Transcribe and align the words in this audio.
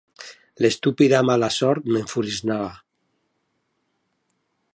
L'estúpida 0.65 1.19
mala 1.31 1.49
sort 1.57 1.91
m'enfurismava 1.91 2.73